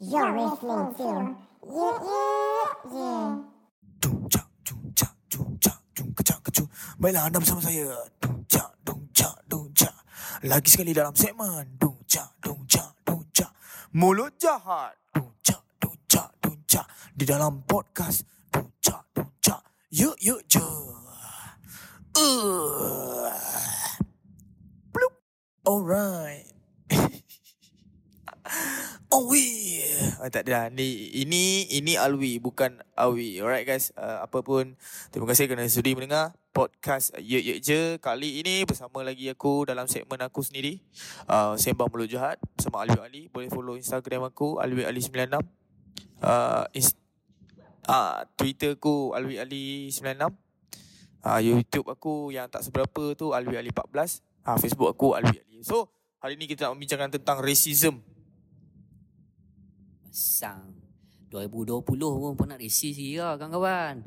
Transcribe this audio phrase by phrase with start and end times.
[0.00, 1.34] You're listening to
[1.66, 3.42] Yeah Yeah Yeah.
[4.30, 4.46] Cak,
[5.26, 6.64] dung cak, dung kecak kecu.
[7.02, 7.98] Baiklah anda bersama saya.
[8.46, 9.10] Cak, dung
[9.74, 9.94] cak.
[10.46, 11.66] Lagi sekali dalam segmen
[12.06, 12.62] cak, dung
[13.34, 13.50] cak.
[13.90, 14.94] Mulut jahat.
[15.42, 15.66] Cak,
[16.38, 16.86] dung cak.
[17.18, 18.22] Di dalam podcast
[18.54, 19.02] dung cak.
[19.90, 20.62] Yuk, yuk je.
[22.14, 23.34] Uh.
[25.66, 26.46] Alright.
[29.10, 29.57] Oh yeah.
[30.28, 30.64] Oh, tak ada lah.
[30.68, 33.40] Ni ini ini Alwi bukan Awi.
[33.40, 33.96] Alright guys.
[33.96, 34.76] Uh, apa pun
[35.08, 39.88] terima kasih kerana sudi mendengar podcast Ye Ye Je kali ini bersama lagi aku dalam
[39.88, 40.84] segmen aku sendiri.
[41.24, 43.22] Uh, Sembang Mulut Jahat bersama Alwi Ali.
[43.32, 45.40] Boleh follow Instagram aku Alwi Ali 96.
[46.20, 46.68] Uh,
[47.88, 50.28] uh, Twitter aku Alwi Ali 96.
[51.24, 54.20] Uh, YouTube aku yang tak seberapa tu Alwi Ali 14.
[54.44, 55.64] Uh, Facebook aku Alwi Ali.
[55.64, 55.88] So,
[56.20, 58.04] hari ni kita nak membincangkan tentang racism.
[60.18, 60.74] Sang
[61.30, 64.02] 2020 pun pun nak resis lagi lah kawan-kawan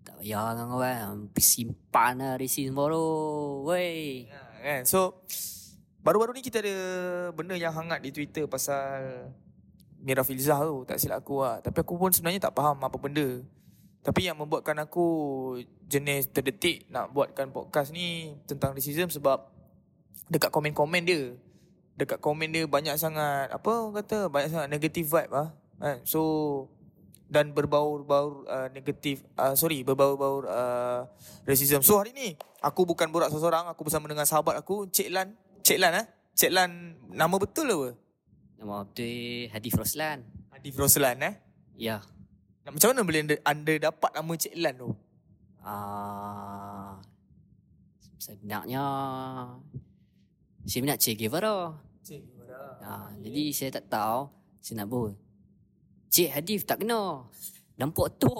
[0.00, 4.82] Tak payah kawan-kawan Simpan lah resis baru Wey Ya, kan?
[4.88, 5.20] So
[6.00, 6.76] baru-baru ni kita ada
[7.36, 9.28] benda yang hangat di Twitter pasal
[10.02, 11.62] Mira Filzah tu, tak silap aku lah.
[11.62, 13.38] Tapi aku pun sebenarnya tak faham apa benda.
[14.02, 15.06] Tapi yang membuatkan aku
[15.86, 19.46] jenis terdetik nak buatkan podcast ni tentang racism sebab
[20.26, 21.38] dekat komen-komen dia.
[21.92, 25.48] Dekat komen dia banyak sangat, apa orang kata, banyak sangat negative vibe lah.
[25.76, 26.00] Kan?
[26.08, 26.20] So,
[27.32, 31.08] dan berbaur-baur uh, negatif, uh, sorry, berbaur-baur uh,
[31.48, 31.80] racism.
[31.80, 35.32] So hari ni, aku bukan borak seorang, aku bersama dengan sahabat aku, Cik Lan.
[35.64, 36.06] Cik Lan eh?
[36.36, 37.96] Cik Lan, nama betul apa?
[38.60, 41.34] Nama betul Hadif Roslan Hadif Roslan eh?
[41.74, 41.98] Ya
[42.62, 44.90] Nak- Macam mana boleh anda, anda dapat nama Cik Lan tu?
[45.64, 46.92] uh,
[48.20, 48.84] Sebenarnya
[50.66, 51.74] Saya minat Che Guevara
[52.06, 52.22] Cik
[52.82, 54.30] uh, Jadi saya tak tahu
[54.62, 55.12] Saya nak buat
[56.12, 57.26] Cik Hadif tak kena
[57.78, 58.34] Nampak tu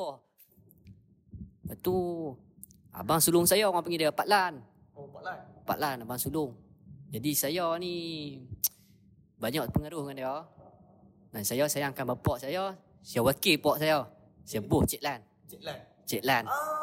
[1.66, 1.96] Lepas tu
[2.92, 5.38] Abang sulung saya orang panggil dia Pak Lan Oh, Pak Lan.
[5.64, 6.52] Pak Lan abang sulung.
[7.12, 7.94] Jadi saya ni
[9.40, 10.34] banyak pengaruh dengan dia.
[11.32, 14.04] Dan saya sayangkan bapak saya, saya wakil pak saya.
[14.44, 15.20] Saya buh Cik Lan.
[15.48, 15.78] Cik Lan.
[16.04, 16.44] Cik Lan.
[16.44, 16.81] Ah,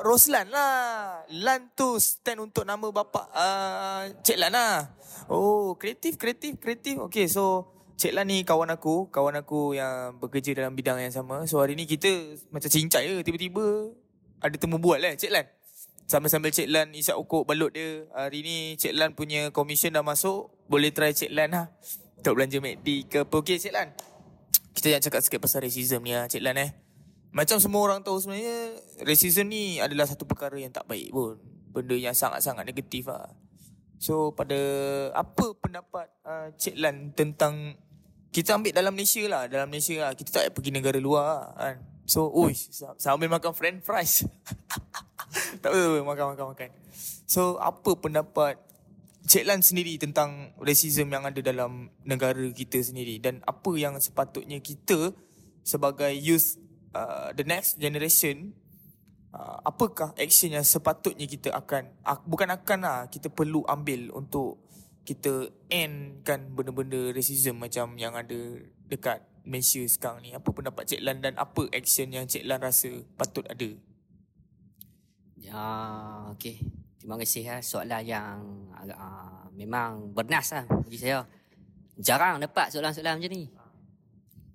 [0.00, 1.22] Roslan lah.
[1.28, 4.96] Lan tu stand untuk nama bapa uh, Cik Lan lah.
[5.28, 6.96] Oh, kreatif, kreatif, kreatif.
[7.06, 7.68] Okay, so
[8.00, 9.12] Cik Lan ni kawan aku.
[9.12, 11.44] Kawan aku yang bekerja dalam bidang yang sama.
[11.44, 12.08] So hari ni kita
[12.48, 13.16] macam cincai je.
[13.20, 13.92] Tiba-tiba
[14.40, 15.44] ada temu buat lah Cik Lan.
[16.08, 18.08] Sambil-sambil Cik Lan isap ukuk balut dia.
[18.16, 20.48] Hari ni Cik Lan punya commission dah masuk.
[20.66, 21.66] Boleh try Cik Lan lah.
[22.16, 23.36] Untuk belanja McD ke apa.
[23.44, 23.92] Okay Cik Lan.
[24.72, 26.89] Kita nak cakap sikit pasal racism ni lah Cik Lan eh.
[27.30, 28.74] Macam semua orang tahu sebenarnya
[29.06, 31.38] racism ni adalah satu perkara yang tak baik pun.
[31.70, 33.30] Benda yang sangat-sangat negatif lah.
[34.02, 34.58] So pada
[35.14, 37.78] apa pendapat uh, Cik Lan tentang
[38.30, 40.14] kita ambil dalam Malaysia lah, dalam Malaysia lah.
[40.14, 41.76] Kita tak payah pergi negara luar lah, kan.
[42.10, 44.26] So, uish, sambil makan french fries.
[45.62, 46.70] tak apa, makan-makan-makan.
[47.26, 48.58] So, apa pendapat
[49.30, 54.58] Cik Lan sendiri tentang racism yang ada dalam negara kita sendiri dan apa yang sepatutnya
[54.58, 55.14] kita
[55.62, 56.58] sebagai youth
[56.94, 58.54] uh, the next generation
[59.34, 64.62] uh, apakah action yang sepatutnya kita akan uh, bukan akan lah kita perlu ambil untuk
[65.04, 71.00] kita end kan benda-benda racism macam yang ada dekat Malaysia sekarang ni apa pendapat Cik
[71.02, 73.72] Lan dan apa action yang Cik Lan rasa patut ada
[75.40, 75.66] Ya,
[76.36, 76.62] okey.
[77.00, 78.38] Terima kasih ya soalan yang
[78.76, 81.24] uh, memang bernas lah bagi saya.
[81.98, 83.48] Jarang dapat soalan-soalan macam ni.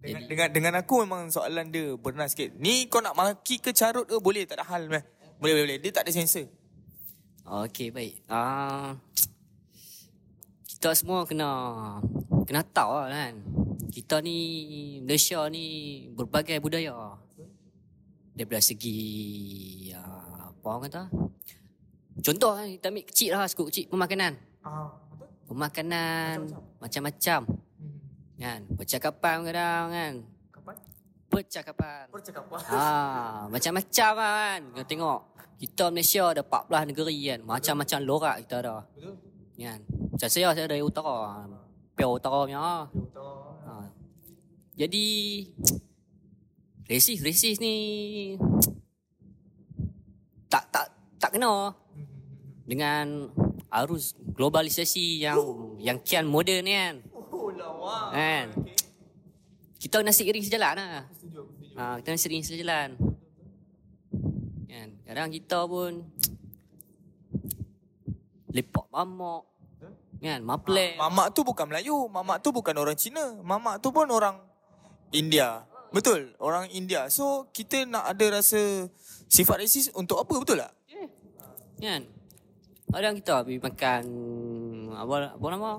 [0.02, 3.72] Dengan, Jadi- dengan dengan aku memang soalan dia bernas sikit ni kau nak maki ke
[3.72, 5.04] carut ke boleh tak ada hal meh
[5.40, 6.48] boleh boleh boleh dia tak ada sensor
[7.46, 8.26] Okey, baik.
[8.26, 8.98] Uh,
[10.74, 11.46] kita semua kena
[12.50, 13.38] kena tahu lah kan.
[13.94, 14.38] Kita ni
[15.06, 15.66] Malaysia ni
[16.10, 17.14] berbagai budaya.
[18.34, 18.98] Daripada segi
[19.94, 21.04] uh, apa orang kata?
[22.26, 24.42] Contoh kan, kita ambil kecil lah, skop kecil pemakanan.
[24.66, 26.50] ah betul Pemakanan
[26.82, 27.40] macam-macam.
[28.35, 28.68] Kan?
[28.75, 30.13] Percakapan kadang kan.
[30.51, 30.76] kapan
[31.32, 32.03] Percakapan.
[32.11, 34.61] percakapan Ha, macam-macam lah kan.
[34.76, 35.20] Kau tengok.
[35.55, 37.40] Kita Malaysia ada 14 negeri kan.
[37.47, 38.78] Macam-macam lorak kita ada.
[38.91, 39.16] betul
[39.55, 39.79] Kan?
[39.87, 41.47] Macam saya, saya dari utara.
[41.96, 42.67] Pure utara punya.
[42.91, 43.73] betul Ha.
[44.76, 45.08] Jadi,
[46.91, 47.76] resis, resis ni
[50.52, 50.85] tak tak
[51.17, 51.72] tak kena
[52.70, 53.31] dengan
[53.84, 55.40] arus globalisasi yang
[55.79, 56.96] yang kian moden ni kan.
[57.85, 58.46] Lawa Kan?
[59.78, 61.05] Kita kena seiring sejalan lah.
[61.14, 61.46] setuju
[61.78, 62.90] Ha, kita kena seiring sejalan.
[64.66, 64.87] Kan?
[65.05, 66.02] Kadang kita pun
[68.49, 69.46] lepak mamak.
[70.17, 70.41] Kan?
[70.41, 70.97] Maplek.
[70.97, 73.37] Mamak tu bukan Melayu, mamak tu bukan orang Cina.
[73.46, 74.41] Mamak tu pun orang
[75.14, 75.70] India.
[75.93, 77.08] Betul, orang India.
[77.14, 78.90] So kita nak ada rasa
[79.29, 80.73] sifat resis untuk apa betul tak?
[81.78, 82.09] Kan?
[82.90, 84.02] Kadang kita pergi makan
[84.96, 85.72] apa apa nama?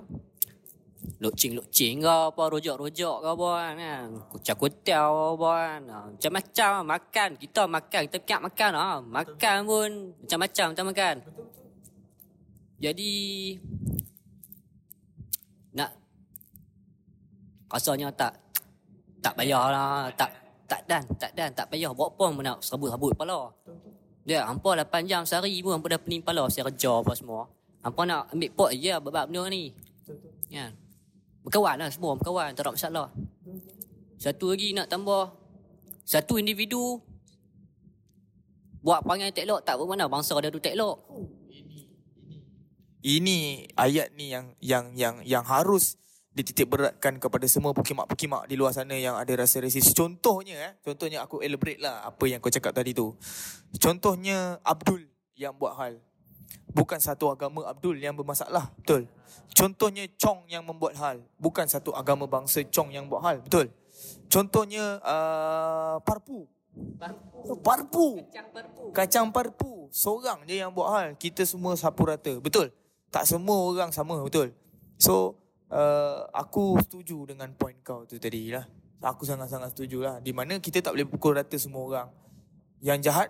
[1.22, 3.74] Locing-locing ke apa, rojak-rojak ke apa kan.
[3.78, 4.06] kan.
[4.30, 5.80] Kucak kutel apa kan.
[5.88, 7.28] Ha, Macam-macam lah makan.
[7.40, 8.98] Kita makan, kita piak makan ah.
[9.00, 9.90] Makan pun
[10.22, 11.16] macam-macam kita makan.
[12.76, 13.12] Jadi
[15.72, 15.90] nak
[17.72, 18.32] rasanya tak
[19.24, 20.12] tak payah lah.
[20.12, 20.30] Tak
[20.66, 21.94] tak dan, tak dan, tak payah.
[21.94, 23.40] Buat apa pun nak serabut-serabut kepala.
[24.26, 27.46] Dia, hampa 8 jam sehari pun hampa dah pening kepala saya kerja apa semua.
[27.86, 29.70] Hampa nak ambil pot je lah bab benda ni.
[30.50, 30.74] Kan?
[31.46, 33.08] Berkawan lah semua, berkawan, tak ada masalah.
[34.18, 35.30] Satu lagi nak tambah.
[36.02, 36.98] Satu individu
[38.82, 40.98] buat perangai tak elok, tak bermakna bangsa dia tu tak elok.
[43.06, 45.94] Ini ayat ni yang yang yang yang harus
[46.34, 49.94] dititik beratkan kepada semua pukimak-pukimak di luar sana yang ada rasa resis.
[49.94, 53.14] Contohnya eh, contohnya aku elaborate lah apa yang kau cakap tadi tu.
[53.78, 55.06] Contohnya Abdul
[55.38, 56.02] yang buat hal.
[56.76, 59.08] Bukan satu agama Abdul yang bermasalah, betul.
[59.56, 63.72] Contohnya Chong yang membuat hal, bukan satu agama bangsa Chong yang buat hal, betul.
[64.28, 66.44] Contohnya uh, Parpu.
[67.64, 68.20] Parpu.
[68.92, 69.88] Kacang parpu.
[69.88, 71.08] Seorang je yang buat hal.
[71.16, 72.36] Kita semua sapu rata.
[72.36, 72.68] Betul.
[73.08, 74.20] Tak semua orang sama.
[74.20, 74.52] Betul.
[75.00, 75.40] So,
[75.72, 78.68] uh, aku setuju dengan point kau tu tadi lah.
[79.00, 80.16] Aku sangat-sangat setuju lah.
[80.20, 82.08] Di mana kita tak boleh pukul rata semua orang.
[82.84, 83.28] Yang jahat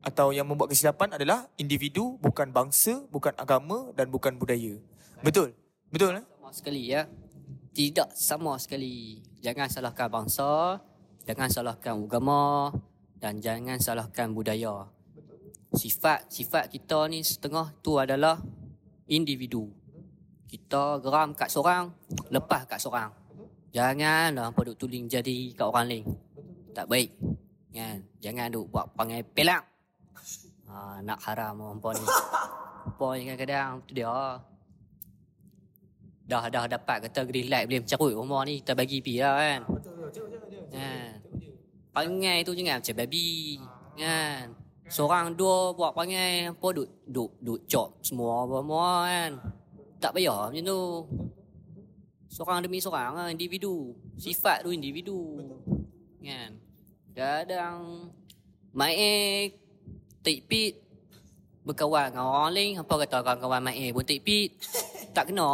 [0.00, 4.80] atau yang membuat kesilapan adalah individu, bukan bangsa, bukan agama dan bukan budaya.
[5.20, 5.52] Betul?
[5.92, 6.24] Betul eh?
[6.24, 7.04] Sama sekali ya.
[7.70, 9.20] Tidak sama sekali.
[9.44, 10.80] Jangan salahkan bangsa,
[11.28, 12.72] jangan salahkan agama
[13.20, 14.88] dan jangan salahkan budaya.
[15.70, 18.40] Sifat sifat kita ni setengah tu adalah
[19.06, 19.70] individu.
[20.50, 21.94] Kita geram kat seorang,
[22.32, 23.14] lepas kat seorang.
[23.70, 26.04] Janganlah hampa duk tuling jadi kat orang lain.
[26.74, 27.14] Tak baik.
[27.70, 28.02] Kan?
[28.18, 29.62] Jangan duk buat panggil pelak.
[30.70, 32.04] Ha, nak haram hampa ni.
[32.80, 34.38] Hampa ni kadang-kadang tu dia.
[36.30, 39.60] Dah dah dapat kata green light boleh mencarut rumah ni kita bagi pi lah kan.
[40.70, 41.12] Kan.
[41.90, 43.58] Pangai tu jangan macam babi.
[43.98, 44.44] Kan.
[44.86, 49.30] Seorang dua buat pangai apa duk duk duk chop semua apa semua kan.
[49.98, 50.82] Tak payah macam tu.
[52.30, 53.98] Seorang demi seorang lah, individu.
[54.14, 55.18] Sifat tu individu.
[56.22, 56.62] Kan.
[57.10, 58.06] Kadang
[58.70, 59.50] Mai
[60.20, 60.72] take pit
[61.64, 64.56] berkawan dengan orang lain apa kata kawan-kawan Mai pun take pit.
[65.12, 65.48] Tak kena.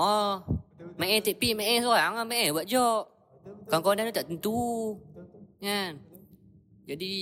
[0.99, 3.11] Mai take pit Mai seorang lah Mai buat job.
[3.71, 4.95] Kawan-kawan dia tak tentu.
[5.63, 5.99] Kan.
[6.87, 7.15] Jadi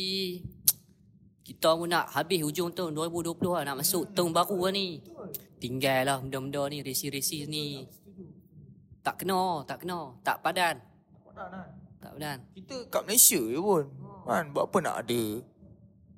[1.45, 5.01] kita pun nak habis hujung tahun 2020 lah nak masuk tahun baru lah ni.
[5.61, 7.85] Tinggal lah benda-benda ni resi-resi ni.
[9.05, 10.81] Tak kena, tak kena, tak padan.
[12.01, 12.39] Tak padan.
[12.57, 13.85] Kita kat Malaysia je pun.
[14.25, 15.25] Kan buat apa nak ada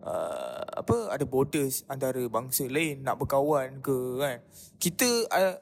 [0.06, 4.38] uh, apa ada borders antara bangsa lain nak berkawan ke kan.
[4.79, 5.56] Kita uh,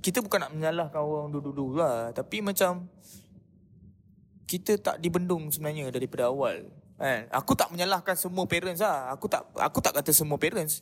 [0.00, 2.88] kita bukan nak menyalahkan orang dulu-dulu lah tapi macam
[4.48, 6.68] kita tak dibendung sebenarnya daripada awal.
[6.96, 7.28] Kan?
[7.32, 9.12] Aku tak menyalahkan semua parents lah.
[9.12, 10.80] Aku tak aku tak kata semua parents.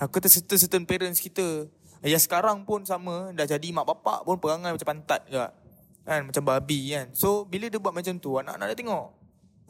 [0.00, 1.68] Aku kata certain-certain parents kita
[2.00, 5.52] yang sekarang pun sama dah jadi mak bapak pun perangai macam pantat juga.
[6.08, 7.12] Kan macam babi kan.
[7.12, 9.19] So bila dia buat macam tu anak-anak dia tengok.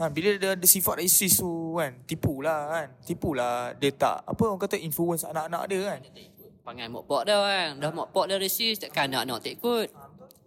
[0.01, 2.89] Kan bila dia ada sifat racist tu kan tipulah kan.
[3.05, 6.01] Tipulah dia tak apa orang kata influence anak-anak dia kan.
[6.65, 7.69] Pangai mak pak dah kan.
[7.77, 9.93] Dah mak pak dah resis takkan anak-anak tak ikut.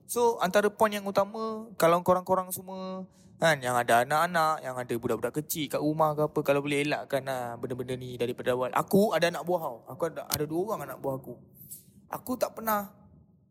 [0.10, 3.06] So antara poin yang utama kalau korang-korang semua
[3.38, 7.22] kan yang ada anak-anak, yang ada budak-budak kecil kat rumah ke apa kalau boleh elakkan
[7.22, 8.74] lah benda-benda ni daripada awal.
[8.74, 9.78] Aku ada anak buah tau.
[9.86, 11.38] Aku ada, ada dua orang anak buah aku.
[12.10, 12.90] Aku tak pernah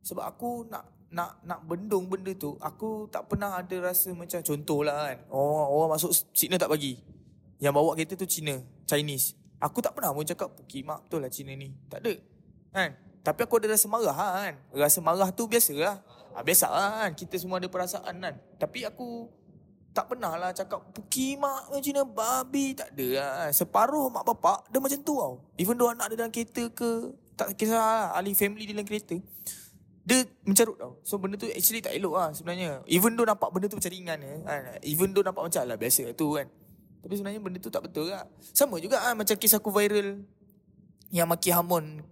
[0.03, 5.13] sebab aku nak nak nak bendung benda tu, aku tak pernah ada rasa macam contohlah
[5.13, 5.19] kan.
[5.29, 6.99] Oh, orang masuk signal tak bagi.
[7.61, 9.37] Yang bawa kereta tu Cina, Chinese.
[9.63, 11.71] Aku tak pernah pun cakap, Pukimak betul lah Cina ni.
[11.87, 12.15] Tak ada.
[12.75, 12.91] Kan?
[13.23, 14.55] Tapi aku ada rasa marah lah kan.
[14.75, 16.03] Rasa marah tu biasa lah.
[16.35, 17.11] Ha, biasa lah kan.
[17.15, 18.35] Kita semua ada perasaan kan.
[18.59, 19.31] Tapi aku
[19.95, 22.75] tak pernah lah cakap Pukimak Cina babi.
[22.75, 23.55] Tak ada lah.
[23.55, 25.39] Separuh mak bapak dia macam tu tau.
[25.55, 27.15] Even though anak dia dalam kereta ke.
[27.39, 28.07] Tak kisah lah.
[28.19, 29.23] Ahli family dia dalam kereta.
[30.03, 30.99] Dia mencarut tau.
[31.07, 32.83] So benda tu actually tak elok lah sebenarnya.
[32.91, 34.63] Even though nampak benda tu macam ringan kan.
[34.83, 36.51] Even though nampak macam lah biasa tu kan.
[37.03, 38.27] Tapi sebenarnya benda tu tak betul lah.
[38.51, 40.23] Sama juga kan macam kes aku viral.
[41.15, 42.03] Yang maki hamun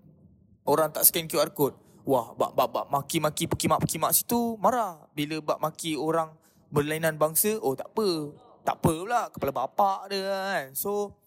[0.70, 1.75] orang tak scan QR code.
[2.06, 5.11] Wah, bak bak bak maki-maki pukimak-pukimak situ marah.
[5.14, 6.30] Bila bak maki orang
[6.70, 8.35] berlainan bangsa, oh tak apa.
[8.62, 10.66] Tak apa pula kepala bapak dia kan.
[10.78, 11.18] So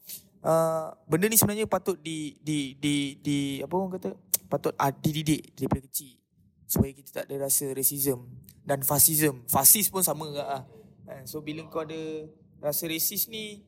[0.47, 4.11] uh, benda ni sebenarnya patut di di di di apa orang kata?
[4.47, 6.22] Patut uh, dididik daripada kecil.
[6.73, 8.25] Supaya kita tak ada rasa racism
[8.65, 9.45] dan fascism.
[9.45, 10.63] Fasis pun sama juga lah.
[11.29, 12.25] So bila kau ada
[12.57, 13.61] rasa racist ni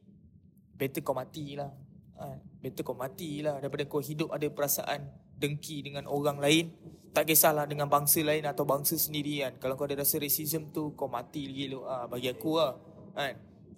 [0.73, 1.69] better kau matilah.
[2.17, 2.41] Kan?
[2.65, 5.05] Better kau matilah daripada kau hidup ada perasaan
[5.37, 6.73] dengki dengan orang lain.
[7.13, 9.53] Tak kisahlah dengan bangsa lain atau bangsa sendiri kan.
[9.61, 12.73] Kalau kau ada rasa racism tu kau mati lagi lu ah, bagi aku lah.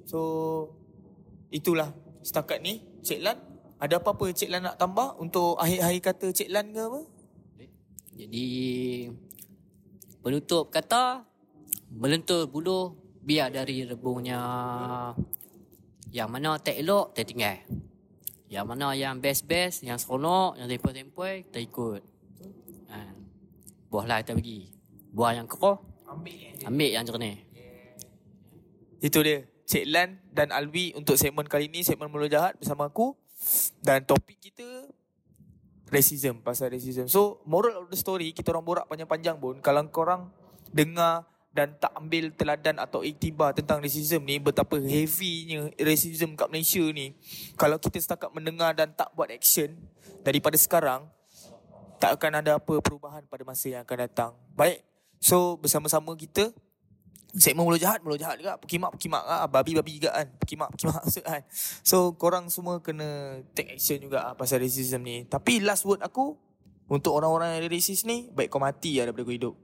[0.07, 0.22] So
[1.51, 1.91] itulah
[2.24, 3.38] setakat ni Cik Lan
[3.77, 7.01] ada apa-apa Cik Lan nak tambah untuk akhir-akhir kata Cik Lan ke apa?
[8.17, 8.47] Jadi
[10.25, 11.21] penutup kata
[11.93, 14.41] melentur bulu biar dari rebungnya
[16.09, 17.57] yang mana tak elok kita tinggal.
[18.47, 22.01] Yang mana yang best-best, yang seronok, yang tempoi-tempoi kita ikut.
[22.89, 22.97] Ha.
[23.91, 24.71] Buah lah kita pergi.
[25.12, 27.38] Buah yang keroh, Ambil ambil yang jernih.
[29.03, 29.43] Itu dia.
[29.67, 33.19] Cik Lan dan Alwi untuk segmen kali ni, segmen Mulut Jahat bersama aku.
[33.83, 34.88] Dan topik kita
[35.88, 37.08] racism, pasal racism.
[37.08, 40.32] So, moral of the story, kita orang borak panjang-panjang pun, kalau korang
[40.72, 41.24] dengar
[41.56, 47.17] dan tak ambil teladan atau iktibar tentang racism ni, betapa heavynya racism kat Malaysia ni.
[47.58, 49.74] Kalau kita setakat mendengar dan tak buat action,
[50.22, 51.08] daripada sekarang,
[51.98, 54.32] tak akan ada apa perubahan pada masa yang akan datang.
[54.53, 54.86] Baik,
[55.17, 56.53] so bersama-sama kita,
[57.36, 58.55] Segmen mulut jahat, mulut jahat juga.
[58.55, 59.46] Pekimak-pekimak lah.
[59.51, 60.27] Babi-babi juga kan.
[60.39, 61.43] Pekimak-pekimak kan.
[61.84, 65.27] So, korang semua kena take action juga lah pasal racism ni.
[65.27, 66.39] Tapi last word aku,
[66.88, 69.55] untuk orang-orang yang ada racist ni, baik kau mati lah daripada kau hidup.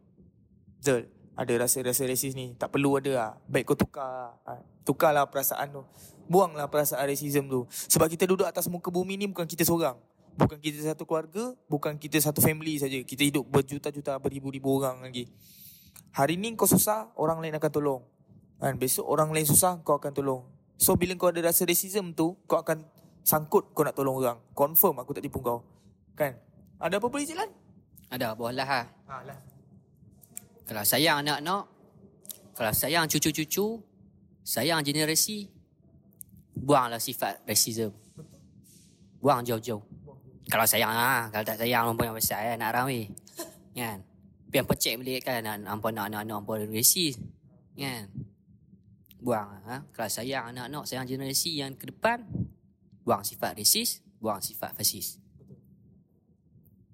[0.84, 1.08] Betul.
[1.34, 2.52] Ada rasa-rasa racist ni.
[2.60, 3.32] Tak perlu ada lah.
[3.48, 4.60] Baik kau tukar lah.
[4.84, 5.82] Tukarlah perasaan tu.
[6.28, 7.64] Buanglah perasaan racism tu.
[7.72, 9.96] Sebab kita duduk atas muka bumi ni bukan kita seorang.
[10.36, 13.00] Bukan kita satu keluarga, bukan kita satu family saja.
[13.02, 15.32] Kita hidup berjuta-juta, beribu-ribu orang lagi.
[16.14, 18.02] Hari ni kau susah, orang lain akan tolong.
[18.62, 18.78] Kan?
[18.78, 20.42] Besok orang lain susah, kau akan tolong.
[20.78, 22.86] So bila kau ada rasa racism tu, kau akan
[23.26, 24.38] sangkut kau nak tolong orang.
[24.54, 25.66] Confirm aku tak tipu kau.
[26.14, 26.38] Kan?
[26.78, 27.50] Ada apa boleh jalan?
[28.14, 28.68] Ada buah lah.
[28.68, 28.82] ha.
[29.10, 29.40] Ha, lah.
[30.70, 31.64] Kalau sayang anak-anak,
[32.54, 33.82] kalau sayang cucu-cucu,
[34.46, 35.50] sayang generasi,
[36.54, 37.90] buanglah sifat racism.
[39.18, 39.82] Buang jauh-jauh.
[40.46, 43.10] Kalau sayang lah, kalau tak sayang nombor yang besar ya, nak ramai.
[43.74, 44.13] Kan?
[44.54, 47.18] Tapi yang pecek balik kan, nampak anak-anak nampak rasis.
[47.74, 48.06] Kan?
[49.18, 49.82] Buang ha?
[49.90, 52.22] Kalau sayang anak-anak, sayang generasi yang ke depan,
[53.02, 55.18] buang sifat rasis, buang sifat fasis.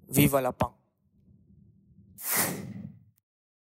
[0.08, 0.72] Viva Lapang.